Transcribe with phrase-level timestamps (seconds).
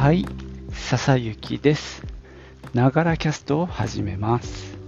[0.00, 0.24] はい、
[0.72, 2.02] 笹雪です。
[2.72, 4.78] ながらキャストを始めます。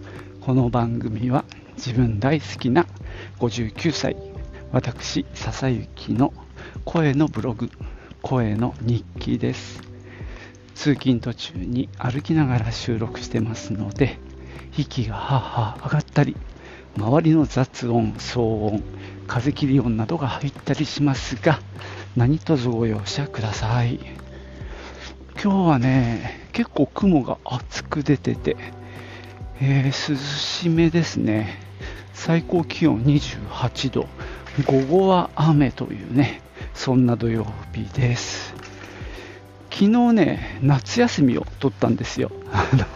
[0.41, 1.45] この番組は
[1.77, 2.87] 自分大好きな
[3.39, 4.17] 59歳、
[4.73, 6.33] 私、笹雪の
[6.87, 7.69] 声のブログ、
[8.23, 9.83] 声の日記です。
[10.75, 14.19] 通勤途中に歩きながら収録してますので、
[14.79, 16.35] 息がはあはあ上がったり、
[16.97, 18.83] 周りの雑音、騒音、
[19.27, 21.61] 風切り音などが入ったりしますが、
[22.17, 24.32] 何卒ご容赦ください。
[25.45, 28.57] 今日はね、結構雲が厚く出てて、
[29.61, 31.59] えー涼しめですね。
[32.13, 34.07] 最高気温28度、
[34.65, 36.43] 午後は雨というね、
[36.75, 38.55] そんな土曜日です。
[39.69, 42.31] 昨日ね、夏休みを取ったんですよ。
[42.53, 42.87] あの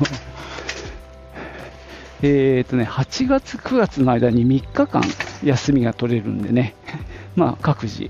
[2.23, 5.03] えーとね、8月、9月の間に3日間
[5.43, 6.77] 休みが取れるんでね、
[7.35, 8.09] まあ、各自、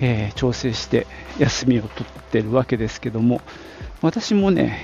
[0.00, 1.06] えー調整して
[1.38, 3.40] 休みを取ってるわけですけども、
[4.00, 4.78] 私もね、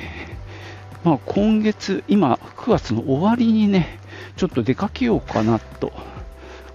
[1.04, 3.98] まあ、今月、今、9月の終わりにね、
[4.36, 5.92] ちょっと出かけようかなと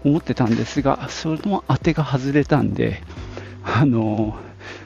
[0.04, 3.02] 思ってたんですが、その当てが外れたんで、
[3.64, 4.38] あの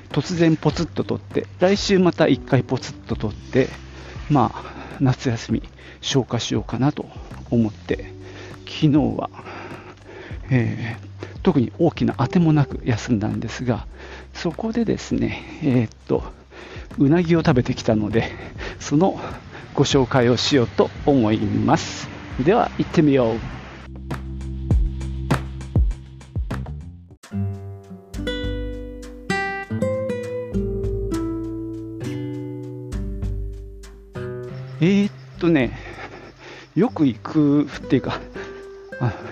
[0.09, 3.69] 突然ポツッと取って、来週また1回ポツッと取って、
[4.29, 4.63] まあ、
[4.99, 5.63] 夏休み
[6.01, 7.05] 消化しようかなと
[7.49, 8.11] 思って、
[8.65, 9.29] 昨日は、
[10.49, 11.06] えー
[11.47, 13.87] 特に大きな当てもなく休んだんですが、
[14.33, 16.21] そこでですね、えーっと、
[16.97, 18.33] うなぎを食べてきたので、
[18.81, 19.17] その
[19.73, 22.09] ご紹介をしようと思います。
[22.43, 23.35] では、行ってみよう。
[34.81, 35.79] えーっとね、
[36.75, 38.19] よく行くっていうか、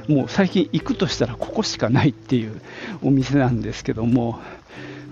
[0.08, 2.62] もう最近行くとしたらここしかないっていう
[3.02, 4.40] お店なんですけども、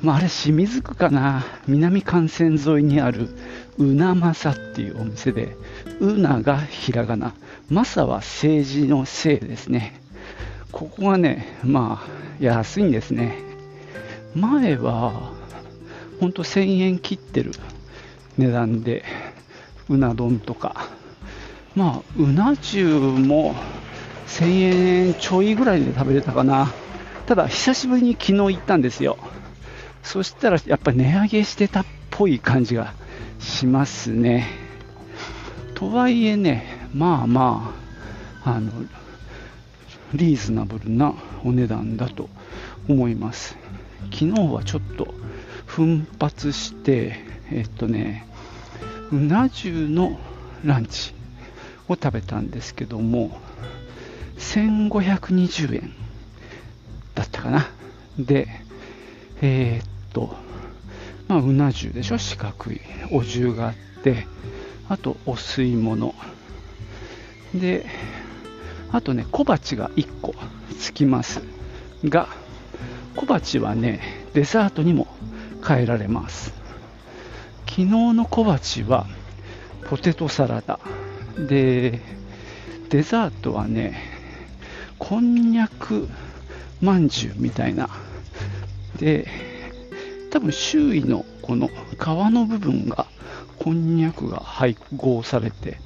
[0.01, 1.45] まあ、あれ清水区かな。
[1.67, 3.29] 南幹線沿いにある
[3.77, 5.55] うなまさっていうお店で
[5.99, 7.33] うながひらがな
[7.69, 9.99] まさは政治のせいですね。
[10.71, 13.37] ここがねまあ安いんですね。
[14.35, 15.31] 前は
[16.19, 17.51] ほんと1000円切ってる
[18.37, 19.03] 値段で
[19.89, 20.87] うな丼とか。
[21.75, 23.55] まあうな重も
[24.27, 26.71] 1000円ちょいぐらいで食べれたかな。
[27.25, 29.17] ただ、久しぶりに昨日行ったんですよ。
[30.03, 32.93] そしたら、やっぱ値上げしてたっぽい感じが
[33.39, 34.47] しますね。
[35.75, 37.73] とはいえね、まあま
[38.43, 38.71] あ、あの、
[40.13, 41.13] リーズナブルな
[41.43, 42.29] お値段だと
[42.87, 43.57] 思います。
[44.11, 45.13] 昨日はちょっと
[45.65, 47.19] 奮発して、
[47.51, 48.27] えっとね、
[49.11, 50.19] うな重の
[50.63, 51.13] ランチ
[51.87, 53.39] を食べたんですけども、
[54.37, 55.93] 1520円
[57.15, 57.67] だったかな。
[58.17, 58.47] で、
[59.41, 60.35] えーっと、
[61.27, 62.81] まあ、うな重でしょ、四角い。
[63.11, 64.27] お重があって、
[64.89, 66.13] あとお吸い物。
[67.53, 67.85] で、
[68.91, 70.35] あとね、小鉢が1個
[70.79, 71.41] つきます
[72.05, 72.27] が、
[73.15, 74.01] 小鉢はね、
[74.33, 75.07] デザートにも
[75.65, 76.53] 変えられます。
[77.65, 79.07] 昨日の小鉢は
[79.89, 80.79] ポテトサラダ。
[81.37, 82.01] で、
[82.89, 84.12] デザートはね、
[85.03, 86.07] こんにゃく
[86.79, 87.89] まんじゅうみたいな。
[88.97, 89.27] で、
[90.31, 93.07] 多分周囲のこの皮の部分が
[93.59, 95.77] こんにゃくが配合されて、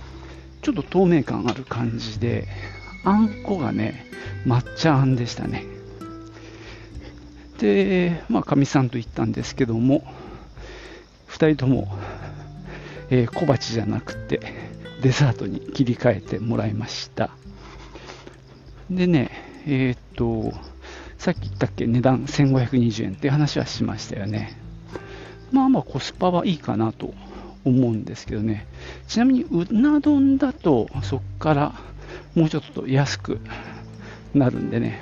[0.62, 2.48] ちょっと透明感ある感じで、
[3.06, 4.06] あんこがね、
[4.46, 5.66] 抹茶あんでしたね。
[7.58, 10.04] で、まあ、かみさんと行ったんですけども、
[11.30, 11.98] 2人とも、
[13.10, 14.40] えー小鉢じゃなくて、
[15.02, 17.32] デザートに切り替えてもらいました。
[18.90, 19.32] でね、
[19.66, 20.54] えーっと、
[21.18, 24.58] さっき言ったっけ、値段1520円っていう話はしましたよね。
[25.52, 27.14] まあまあコスパはいいかなと
[27.66, 28.66] 思うんですけどね。
[29.08, 31.76] ちなみにうな丼だとそこから
[32.36, 33.40] もうちょっと安く
[34.34, 35.02] なるんでね、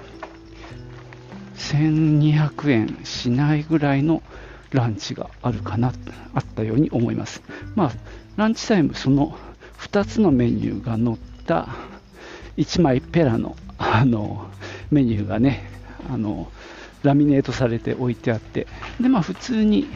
[1.57, 4.23] 1200円しないぐらいの
[4.71, 5.93] ランチがあるかな、
[6.33, 7.43] あったように思います。
[7.75, 7.91] まあ、
[8.35, 9.37] ランチタイムその
[9.79, 11.69] 2つのメニューが載った
[12.57, 14.47] 1枚ペラのあの
[14.91, 15.69] メニューがね
[16.09, 16.51] あの
[17.03, 18.67] ラミネートされて置いてあって
[18.99, 19.87] で、まあ、普通に、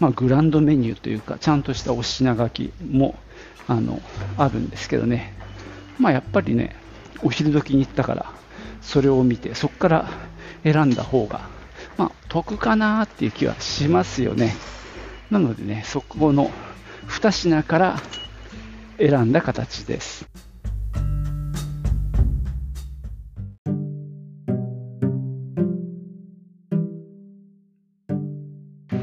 [0.00, 3.18] まあ、グランドメニューというかちゃんとしたお品書きも
[3.66, 4.00] あの
[4.36, 5.34] あるんですけどね、
[5.98, 6.74] まあ、やっぱりね
[7.22, 8.32] お昼時に行ったから
[8.80, 10.10] それを見てそこから
[10.64, 11.48] 選んだ方が、
[11.96, 14.54] まあ、得かなっていう気はしますよね。
[15.30, 16.50] なのでねそこの
[17.08, 17.96] 2品から
[18.98, 20.47] 選んだ形です。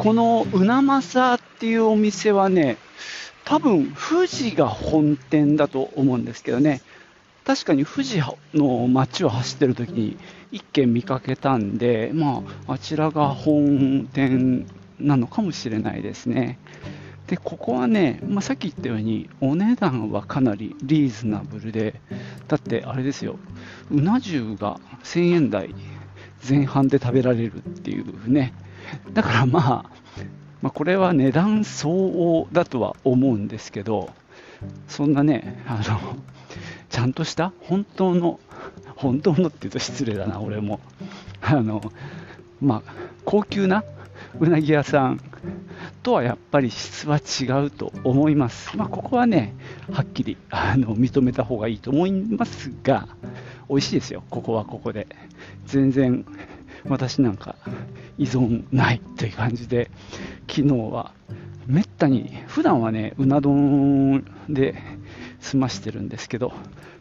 [0.05, 2.77] このうなまさっていうお店はね、
[3.43, 6.83] 多分富士が本店だと思うんですけどね、
[7.43, 8.21] 確かに富士
[8.53, 10.17] の街を走ってる時に
[10.51, 14.67] 1軒見かけたんで、まあ、あちらが本店
[14.99, 16.59] なのかもしれないですね。
[17.25, 21.99] で、ここはね、まあ、さっき言ったように、お値段はかなりリーズナブルで、
[22.47, 23.39] だってあれですよ、
[23.89, 25.73] うな重が1000円台
[26.47, 28.53] 前半で食べられるっていうね、
[29.13, 29.85] だからまあ、
[30.61, 34.09] まあ、これは値段相応だとは思うんですけど、
[34.87, 36.17] そんなね、あの
[36.89, 38.39] ちゃんとした本当の、
[38.95, 40.79] 本当のって言うと失礼だな、俺も。
[41.41, 41.91] あの
[42.61, 42.93] まあ、
[43.25, 43.83] 高級な
[44.39, 45.21] うなぎ屋さん
[46.03, 48.75] とはやっぱり質は違うと思います。
[48.75, 49.53] まあ、ここはね、
[49.91, 53.07] はっきりあの認めた方がいいと思いますが、
[53.69, 55.07] 美味しいですよ、ここはここで。
[55.65, 56.25] 全然
[56.87, 57.55] 私なんか
[58.17, 59.89] 依存ないという感じで、
[60.47, 61.13] 昨日は
[61.67, 64.75] めったに、普段はね、うな丼で
[65.39, 66.53] 済ましてるんですけど、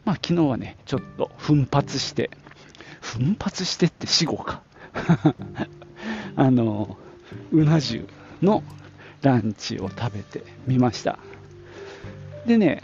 [0.04, 2.30] まあ昨日はね、ちょっと奮発して、
[3.00, 4.62] 奮発してって死後か。
[6.36, 6.96] あの、
[7.52, 8.06] うな重
[8.42, 8.62] の
[9.22, 11.18] ランチを食べてみました。
[12.46, 12.82] でね、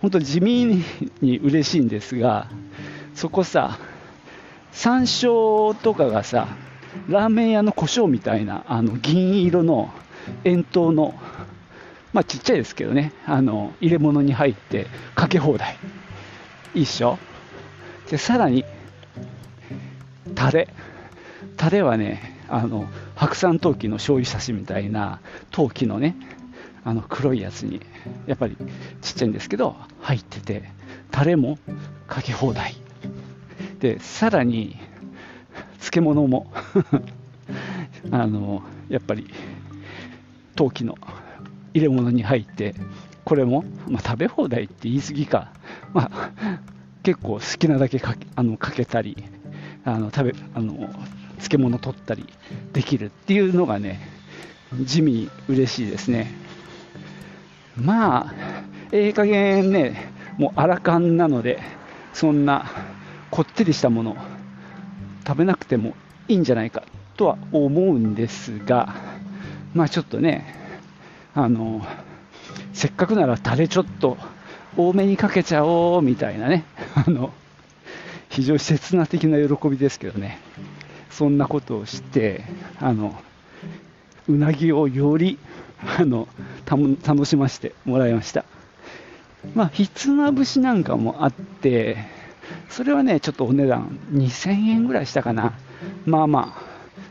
[0.00, 0.82] 本当地味
[1.20, 2.48] に嬉しいんですが、
[3.14, 3.78] そこさ、
[4.72, 6.48] 山椒とかがさ、
[7.08, 9.92] ラーメン屋の胡椒みたいなあの銀色の
[10.44, 11.14] 円筒の、
[12.12, 15.76] まあちっちゃいですけどね、あの入れ物に入ってかけ放題。
[16.74, 17.18] いいっしょ？
[18.10, 18.64] で、さらに、
[20.34, 20.68] タレ。
[21.56, 25.20] タレはね、あの白山陶器の醤油差しみたいな
[25.50, 26.16] 陶器のね
[26.84, 27.80] あの黒いやつに
[28.26, 28.56] やっぱり
[29.00, 30.64] ちっちゃいんですけど入ってて
[31.10, 31.58] タレも
[32.08, 32.76] かけ放題
[33.82, 34.76] でさらに
[35.80, 36.46] 漬物も
[38.12, 39.28] あのやっぱり
[40.54, 40.96] 陶器の
[41.74, 42.76] 入れ物に入って
[43.24, 45.52] これも、まあ、食べ放題って言い過ぎか、
[45.92, 46.30] まあ、
[47.02, 49.16] 結構好きなだけかけあのかけたり
[49.84, 50.88] あの食べあの
[51.38, 52.24] 漬物取ったり
[52.72, 53.98] できるっていうのがね、
[54.84, 56.30] 地味に嬉しいですね。
[57.76, 58.34] まあ、
[58.92, 61.58] ええ加減ね、もうアラカンなので、
[62.12, 62.66] そんな
[63.32, 64.16] こってりしたもの
[65.26, 65.94] 食べなくても
[66.28, 66.84] いいんじゃないか
[67.16, 68.94] とは思うんですが、
[69.74, 70.54] まあちょっとね、
[71.34, 71.84] あの、
[72.72, 74.16] せっかくならタレちょっと
[74.76, 76.64] 多めにかけちゃおうみたいなね、
[76.94, 77.32] あの、
[78.28, 80.38] 非常に刹那的な喜びですけどね。
[81.12, 82.42] そんなことをして
[82.80, 83.14] あの
[84.28, 85.38] うなぎをより
[85.98, 86.26] あの
[86.66, 88.44] 楽しませてもらいました
[89.54, 91.98] まあひつまぶしなんかもあって
[92.72, 95.52] それはねちょっとお値段2000円ぐらいしたかな
[96.06, 96.62] まあまあ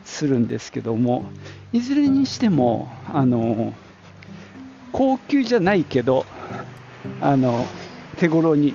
[0.03, 1.25] するんですけども
[1.71, 3.73] いずれにしてもあの
[4.91, 6.25] 高級じゃないけど
[7.21, 7.65] あの
[8.17, 8.73] 手頃に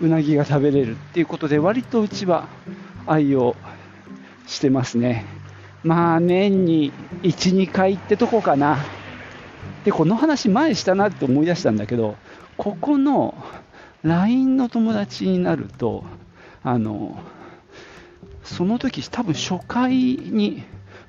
[0.00, 2.48] うなぎが食べれるっていうことで割とうちは
[3.06, 3.54] 愛用
[4.46, 5.26] してますね。
[5.82, 6.92] まあ年に
[7.22, 8.78] 1、2回ってとこかな。
[9.84, 12.16] で、この話前したなって思い出したんだけど、
[12.56, 13.34] ここの
[14.04, 16.04] LINE の友達になると、
[16.62, 17.18] あの、
[18.42, 20.62] その時多分初回に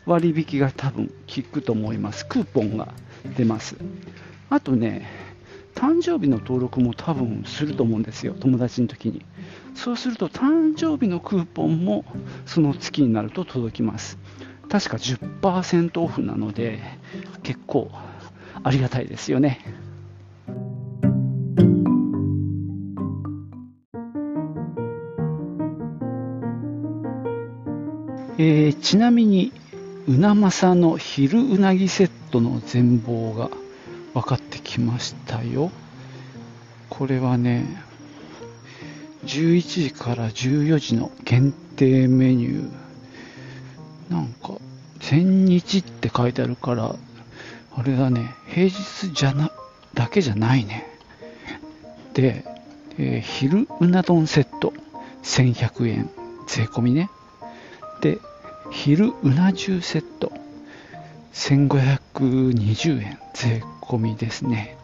[0.05, 2.25] 割引が多分効くと思います。
[2.25, 2.87] クーポンが
[3.37, 3.75] 出ます。
[4.49, 5.05] あとね、
[5.75, 9.25] 誕生日の登録も多分すると思うんですよ、友達の時に。
[9.75, 12.05] そうすると誕生日のクーポンも
[12.45, 14.17] その月になると届きます。
[14.69, 16.79] 確か10%オフなので
[17.43, 17.91] 結構
[18.63, 19.59] ありがたいですよね。
[28.47, 29.51] えー、ちなみに
[30.07, 33.49] うなまさの昼うなぎセットの全貌が
[34.13, 35.71] 分かってきましたよ。
[36.91, 37.65] これはね、
[39.25, 44.13] 11時から14時の限定メニュー。
[44.13, 44.59] なんか、
[44.99, 46.95] 千日って書いてあるから、
[47.75, 49.49] あれだね、平日じゃな、
[49.95, 50.85] だけじゃないね。
[52.13, 52.45] で、
[52.99, 54.71] えー、昼うな丼セット、
[55.23, 56.11] 1100円、
[56.45, 57.09] 税込みね。
[58.01, 58.19] で、
[58.71, 60.31] 昼うな重セット、
[61.33, 64.77] 1520円、税込みですね。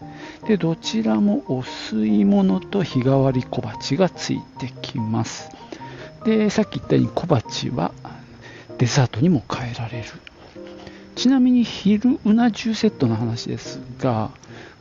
[0.47, 5.49] で、どちらもお吸い物と日替わり小鉢がついてきます。
[6.25, 7.91] で、さっき言ったように小鉢は
[8.77, 10.05] デザートにも変えられる。
[11.15, 14.31] ちなみに昼うな重セットの話ですが、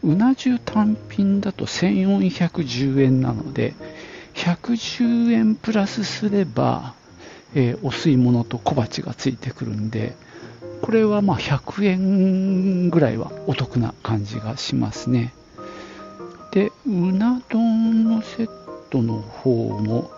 [0.02, 3.74] うな重単品だと1410円なので、
[4.34, 6.94] 110円プラスすれば、
[7.54, 10.16] えー、お吸い物と小鉢がついてくるんで、
[10.82, 15.34] これはまあ100円ぐらいはお得な感じがしますね。
[16.52, 18.50] で、うな丼のセッ
[18.90, 20.10] トの方も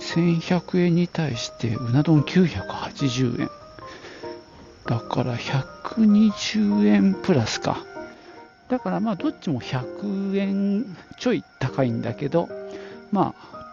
[0.00, 3.50] 1100円に対してうな丼980円。
[4.86, 7.78] だから120円プラスか。
[8.68, 12.48] だからまあどっちも100円ちょい高いんだけど、
[13.12, 13.65] まあ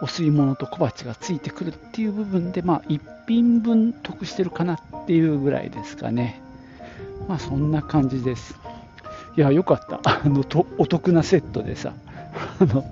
[0.00, 6.40] お吸い物と小鉢がついてくるっていう部分で、まあ1品分得してるかなっていうぐらいですかね。
[7.28, 8.58] まあそんな感じです。
[9.36, 10.00] いや、よかった。
[10.24, 11.92] あの、とお得なセットでさ、
[12.60, 12.84] あの、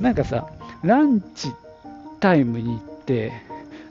[0.00, 0.46] なんかさ、
[0.82, 1.52] ランチ
[2.20, 3.32] タイムに行って、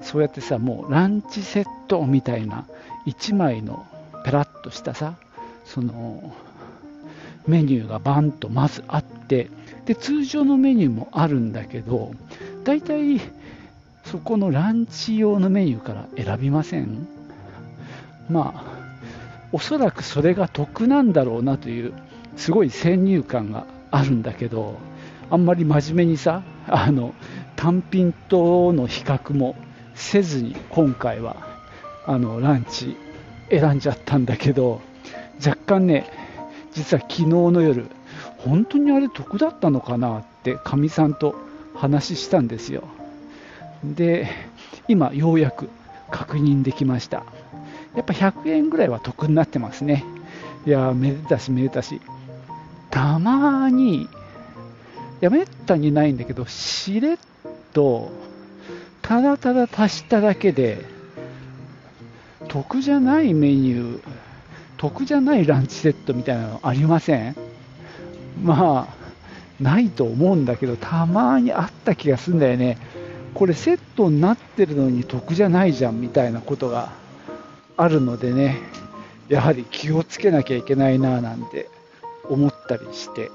[0.02, 2.66] そうやってさ、もうランチセットみたいな
[3.06, 3.86] 1枚の
[4.26, 5.16] ペラッとしたさ、
[5.66, 6.34] その
[7.48, 9.50] メニューがバンとまずあって
[9.86, 12.12] で通常のメニューもあるんだけど
[12.64, 13.20] 大体
[14.06, 17.08] そこのランチ用のメニューから選びません。
[18.30, 18.74] まあ
[19.52, 21.94] おそらくそれが得なんだろうなという
[22.36, 24.78] すごい先入観があるんだけど
[25.30, 27.14] あんまり真面目にさあの
[27.56, 29.56] 単品との比較も
[29.94, 31.36] せずに今回は
[32.06, 32.98] あのランチ
[33.50, 34.82] 選んじゃったんだけど
[35.46, 36.10] 若干ね
[36.74, 37.86] 実は昨日の夜
[38.46, 41.36] 本当にあれ得だったのかなってかみさんと
[41.76, 42.84] 話したんですよ。
[43.84, 44.30] で
[44.88, 45.70] 今ようやく
[46.12, 47.24] 確認できました。
[47.96, 50.04] やっぱ100円ぐらいは得になってますね。
[50.66, 52.02] いやめでたしめでたし。
[52.90, 54.08] たまにい
[55.22, 57.18] やめったにないんだけどしれっ
[57.74, 58.12] と
[59.02, 60.86] ただただ足しただけで
[62.50, 64.02] 得じゃないメニュー
[64.78, 67.43] 得じゃないランチセットみたいなのありません？
[68.42, 69.04] まあ、
[69.62, 72.78] ないと思うんだけど、たまにあった気がするんだよね。
[73.34, 76.92] これセットになってるのに得じゃないじゃんみたいなことが
[77.78, 78.58] あるのでね、
[79.28, 81.70] やはり気をつけなきゃいけないななんて
[82.30, 83.32] 思ったりして。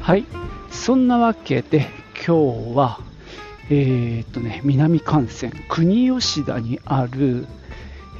[0.00, 0.24] はい、
[0.70, 1.88] そんなわけで
[2.26, 3.00] 今日は
[3.70, 7.46] えー、っとね、南関線、国吉田にある、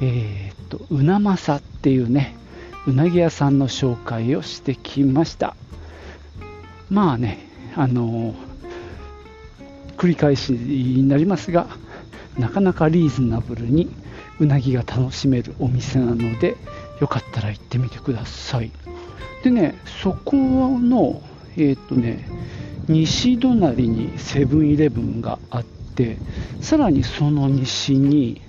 [0.01, 2.35] えー、っと、うなまさっていうね、
[2.87, 5.55] うなぎ屋さんの紹介をしてきました。
[6.89, 7.39] まあね、
[7.75, 8.35] あのー、
[9.97, 11.67] 繰り返しになりますが、
[12.37, 13.89] なかなかリーズナブルに
[14.39, 16.57] うなぎが楽しめるお店なので、
[16.99, 18.71] よかったら行ってみてください。
[19.43, 21.21] でね、そこの、
[21.57, 22.27] えっ、とね、
[22.87, 26.17] 西隣にセブンイレブンがあって
[26.61, 28.41] さらにその西に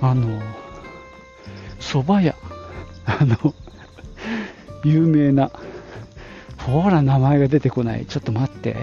[0.00, 0.40] あの
[1.80, 2.34] 蕎麦屋
[3.06, 3.54] あの
[4.84, 5.50] 有名な
[6.66, 8.06] ほら名前が出てこない。
[8.06, 8.76] ちょっと待って。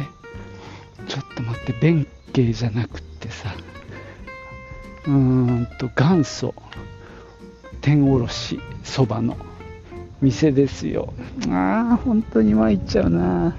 [1.07, 1.73] ちょっと待って。
[1.73, 3.53] 弁慶じゃなくってさ。
[5.05, 6.53] うーんと元祖。
[7.81, 9.35] 天おろしそばの
[10.21, 11.13] 店ですよ。
[11.49, 13.57] ああ本当に参っちゃうな。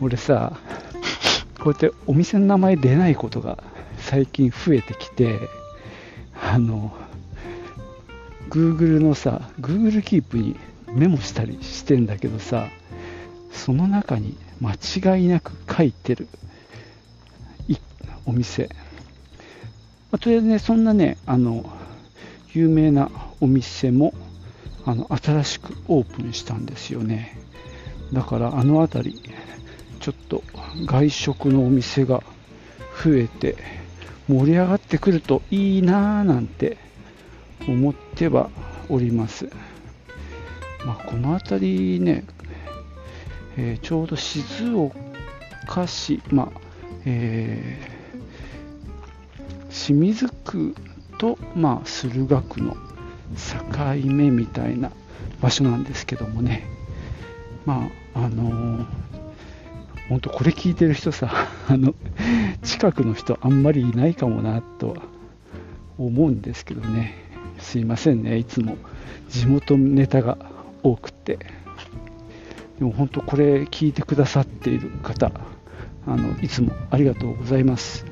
[0.00, 0.58] 俺さ
[1.60, 3.62] こうやってお店の名前出ないことが
[3.98, 5.38] 最近増えてきて
[6.42, 6.94] あの
[8.50, 10.56] Google のさ Google キープに
[10.88, 12.68] メモしたりしてんだけどさ
[13.50, 14.72] その中に間
[15.16, 16.28] 違いなく書いてる。
[18.26, 18.68] お店、
[20.10, 21.64] まあ、とりあえずねそんなねあの
[22.52, 23.10] 有名な
[23.40, 24.14] お店も
[24.86, 27.38] あの新しくオープンしたんですよね。
[28.12, 29.22] だからあの辺り
[30.04, 30.44] ちょっと
[30.84, 32.22] 外食のお店が
[33.02, 33.56] 増えて
[34.28, 36.76] 盛り上がってくるといいなぁなんて
[37.66, 38.50] 思っては
[38.90, 39.48] おります。
[40.84, 42.26] まあ、この辺りね、
[43.56, 44.42] えー、ちょうど静
[44.74, 46.60] 岡市、まあ
[47.06, 50.74] えー、清水区
[51.16, 52.78] と、まあ、駿河区の境
[54.04, 54.92] 目みたいな
[55.40, 56.66] 場所なんですけどもね、
[57.64, 59.13] まああのー
[60.08, 61.94] 本当これ聞いてる人さ あの
[62.62, 64.96] 近くの人あんまりいないかもなとは
[65.98, 67.14] 思うんですけどね。
[67.58, 68.76] すいませんねいつも
[69.28, 70.38] 地元ネタが
[70.82, 71.38] 多くて。
[72.78, 75.30] でも本当これ聞いてくださっている方
[76.06, 78.04] あのいつもありがとうございます。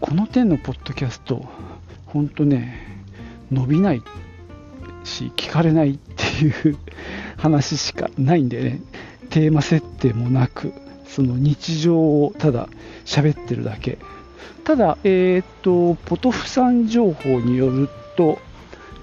[0.00, 1.48] この点のポッドキャスト
[2.06, 3.02] 本当ね
[3.50, 4.02] 伸びない
[5.04, 6.76] し聞かれないっていう
[7.38, 8.80] 話しかないんでね。
[9.26, 10.72] テーマ設定もなく、
[11.06, 12.68] その日常をただ
[13.04, 13.98] 喋ってるだけ。
[14.64, 18.38] ただ、えっ、と、ポトフさん情報によると、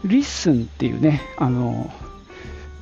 [0.04, 1.90] LISTEN っていうね、あの、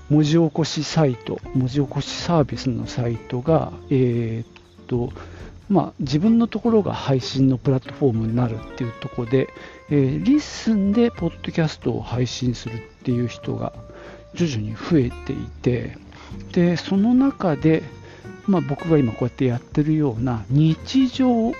[0.09, 5.13] 文字起こしサイト、文字起こしサービスのサイトが、えー、と、
[5.69, 9.47] まあ、自分のところが配信のプラットフォームになるっていうところで、
[9.89, 13.71] えー、 LISTEN でポッドキャストを配信するっていう人が
[14.33, 15.97] 徐々に増えていて、
[16.53, 17.83] で、その中で、
[18.47, 21.53] まあ、僕が今こうやってやってるような日常を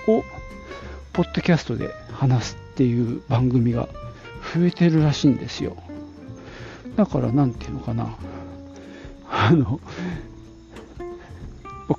[1.12, 3.88] ポッドキャストで話すっていう番組が
[4.54, 5.76] 増えてるらしいんですよ。
[6.96, 8.16] だから、なんていうのかな。
[9.30, 9.80] あの、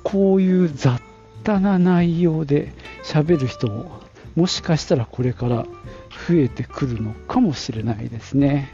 [0.02, 1.00] こういう雑
[1.42, 2.72] 多な内容で
[3.04, 4.00] 喋る人も、
[4.34, 5.66] もしかしたらこれから
[6.28, 8.70] 増えてくるのかもしれないですね。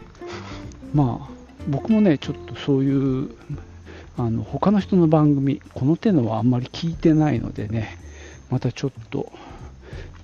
[0.94, 1.28] まあ、
[1.68, 3.30] 僕もね、ちょっとそういう
[4.20, 7.96] あの他の人の番組、この手のはあんまり聞いてないのでね、
[8.50, 9.32] またちょっと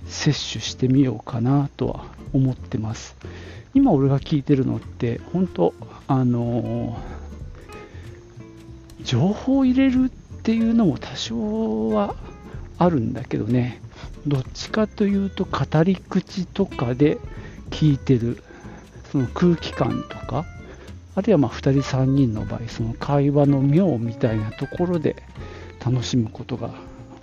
[0.05, 3.15] 摂取してみようかなとは思ってます。
[3.73, 5.73] 今俺が聞いてるのって、本当、
[6.07, 6.97] あの
[9.01, 12.15] 情報を入れるっていうのも多少は
[12.77, 13.81] あるんだけどね、
[14.27, 17.17] どっちかというと語り口とかで
[17.71, 18.43] 聞いてる、
[19.11, 20.16] その空気感と、
[21.17, 25.15] あるいはま2人3人の場合その会話の妙みたいなところで
[25.83, 26.69] 楽しむことが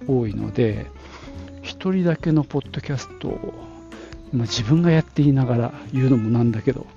[0.09, 0.87] 多いので
[1.63, 3.55] 1人だけのポッドキャストを、
[4.33, 6.89] まあ、自分がやっていながら言うのもなんだけど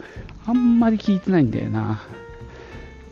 [0.48, 2.02] あんまり聞いてないんだよな。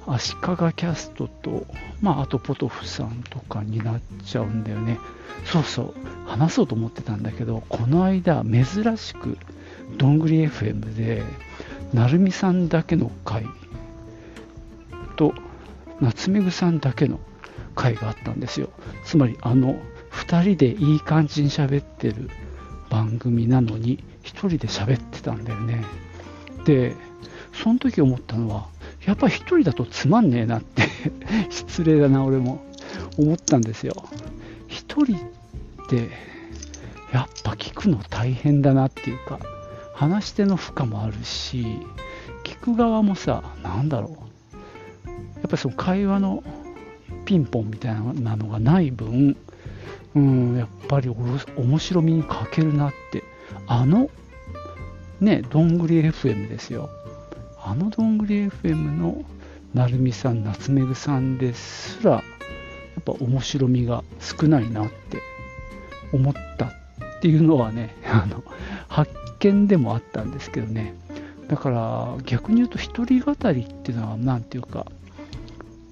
[0.08, 1.66] 足利キャストと、
[2.00, 5.00] まあ、あとポトフさんとかになっちゃうんだよね。
[5.46, 5.94] そうそう
[6.28, 8.66] 話そうと思ってたんだけどこの間珍
[8.98, 9.38] しく
[9.98, 11.24] どんぐり FM で
[11.94, 13.46] 成美さんだけの回
[15.16, 15.34] と
[16.00, 17.20] 夏目ぐさんだけの
[17.76, 18.70] 回があったんですよ。
[19.04, 19.80] つまりあの
[20.12, 22.30] 2人でいい感じに喋ってる
[22.90, 25.84] 番組なのに1人で喋ってたんだよね。
[26.66, 26.96] で
[27.54, 28.68] その時思ったのは
[29.06, 30.84] やっぱ1人だとつまんねえなって
[31.50, 32.66] 失礼だな俺も
[33.18, 33.94] 思ったんですよ。
[34.70, 36.10] 1人って
[37.14, 39.40] やっぱ聞くの大変だなっていうか
[39.94, 41.66] 話し手の負荷もあるし
[42.44, 44.25] 聞く側もさ何だろう。
[45.56, 46.44] ぱりその会話の
[47.26, 49.38] ピンポンみたいなのがない分、
[50.16, 53.24] うん、やっぱり面白みに欠けるなって、
[53.68, 54.10] あの、
[55.20, 56.90] ね、どんぐり FM ですよ。
[57.64, 59.24] あのどんぐり FM の
[59.74, 62.22] 成美さん、夏目ぐさんですら、や
[63.00, 65.20] っぱ面白みが少ないなって
[66.14, 66.70] 思ったっ
[67.22, 68.44] ていうのはね、 あの
[68.88, 70.94] 発見でもあったんですけどね。
[71.48, 74.88] だから逆に言うと一人語りっていうのは何ていうか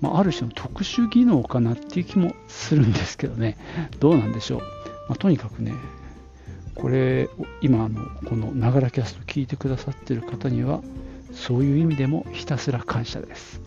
[0.04, 3.58] まあ、る種の特殊技能かなっていう気もするんですけどね、
[4.02, 4.60] どうなんでしょう。
[5.08, 5.74] まあ、とにかくね、
[6.76, 7.30] これ、
[7.62, 10.82] 今のこのながらキャスト聞いてくださってる方には、
[11.32, 13.62] そういう意味でもひたすら感謝です。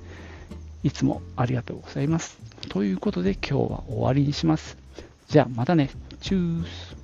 [0.82, 2.36] いつもありがとうございます。
[2.68, 4.76] ということで今日は終わりにします。
[5.28, 5.88] じゃあまたね。
[6.20, 6.95] チュース。